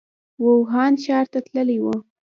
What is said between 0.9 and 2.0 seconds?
ښار ته تللی و.